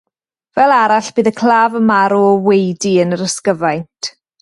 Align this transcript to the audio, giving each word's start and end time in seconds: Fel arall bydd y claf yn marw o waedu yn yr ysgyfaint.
Fel 0.59 0.73
arall 0.77 1.09
bydd 1.19 1.29
y 1.31 1.35
claf 1.41 1.77
yn 1.81 1.87
marw 1.91 2.25
o 2.33 2.35
waedu 2.49 2.95
yn 3.05 3.19
yr 3.19 3.27
ysgyfaint. 3.31 4.15